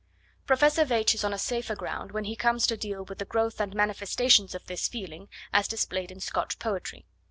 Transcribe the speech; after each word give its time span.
Professor 0.47 0.83
Veitch 0.83 1.13
is 1.13 1.23
on 1.23 1.31
a 1.31 1.37
safer 1.37 1.75
ground 1.75 2.11
when 2.11 2.23
he 2.23 2.35
comes 2.35 2.65
to 2.65 2.75
deal 2.75 3.05
with 3.05 3.19
the 3.19 3.23
growth 3.23 3.61
and 3.61 3.75
manifestations 3.75 4.55
of 4.55 4.65
this 4.65 4.87
feeling 4.87 5.29
as 5.53 5.67
displayed 5.67 6.09
in 6.09 6.19
Scotch 6.19 6.57
poetry. 6.57 7.05